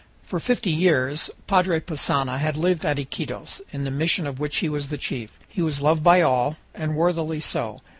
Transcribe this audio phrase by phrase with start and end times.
[0.23, 4.67] For fifty years Padre Passanha had lived at Iquitos, in the mission of which he
[4.67, 5.37] was the chief.
[5.47, 7.81] He was loved by all, and worthily so.